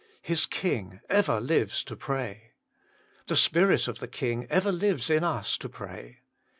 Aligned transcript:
His 0.23 0.47
King 0.47 0.99
ever 1.11 1.39
lives 1.39 1.83
to 1.83 1.95
pray. 1.95 2.53
The 3.27 3.35
Spirit 3.35 3.87
of 3.87 3.99
the 3.99 4.07
King 4.07 4.47
ever 4.49 4.71
lives 4.71 5.11
in 5.11 5.23
us 5.23 5.59
to 5.59 5.69
pray. 5.69 6.21